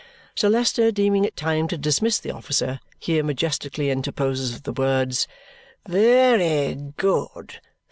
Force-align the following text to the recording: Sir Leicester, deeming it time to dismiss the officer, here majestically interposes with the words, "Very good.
Sir 0.33 0.49
Leicester, 0.49 0.91
deeming 0.91 1.25
it 1.25 1.35
time 1.35 1.67
to 1.67 1.77
dismiss 1.77 2.17
the 2.17 2.31
officer, 2.31 2.79
here 2.97 3.23
majestically 3.23 3.91
interposes 3.91 4.51
with 4.51 4.63
the 4.63 4.73
words, 4.73 5.27
"Very 5.87 6.73
good. 6.97 7.59